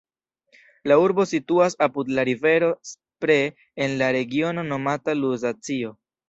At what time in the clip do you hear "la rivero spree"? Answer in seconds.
2.19-3.45